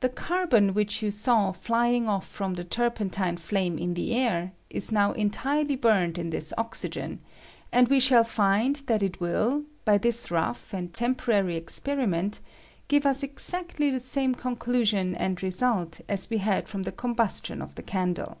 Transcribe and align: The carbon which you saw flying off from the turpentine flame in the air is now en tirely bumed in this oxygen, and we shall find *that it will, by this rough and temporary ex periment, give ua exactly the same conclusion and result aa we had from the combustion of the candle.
The 0.00 0.08
carbon 0.08 0.74
which 0.74 1.04
you 1.04 1.12
saw 1.12 1.52
flying 1.52 2.08
off 2.08 2.26
from 2.26 2.54
the 2.54 2.64
turpentine 2.64 3.36
flame 3.36 3.78
in 3.78 3.94
the 3.94 4.12
air 4.12 4.50
is 4.70 4.90
now 4.90 5.12
en 5.12 5.30
tirely 5.30 5.76
bumed 5.76 6.18
in 6.18 6.30
this 6.30 6.52
oxygen, 6.58 7.20
and 7.70 7.86
we 7.86 8.00
shall 8.00 8.24
find 8.24 8.74
*that 8.88 9.04
it 9.04 9.20
will, 9.20 9.62
by 9.84 9.98
this 9.98 10.32
rough 10.32 10.74
and 10.74 10.92
temporary 10.92 11.56
ex 11.56 11.78
periment, 11.78 12.40
give 12.88 13.04
ua 13.04 13.14
exactly 13.22 13.88
the 13.88 14.00
same 14.00 14.34
conclusion 14.34 15.14
and 15.14 15.40
result 15.44 16.00
aa 16.10 16.16
we 16.28 16.38
had 16.38 16.68
from 16.68 16.82
the 16.82 16.90
combustion 16.90 17.62
of 17.62 17.76
the 17.76 17.84
candle. 17.84 18.38